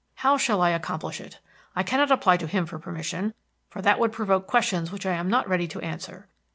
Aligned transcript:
How 0.15 0.35
shall 0.35 0.63
I 0.63 0.71
accomplish 0.71 1.21
it? 1.21 1.37
I 1.75 1.83
cannot 1.83 2.09
apply 2.09 2.37
to 2.37 2.47
him 2.47 2.65
for 2.65 2.79
permission, 2.79 3.35
for 3.69 3.83
that 3.83 3.99
would 3.99 4.11
provoke 4.11 4.47
questions 4.47 4.91
which 4.91 5.05
I 5.05 5.13
am 5.13 5.29
not 5.29 5.47
ready 5.47 5.67
to 5.67 5.79
answer. 5.81 6.27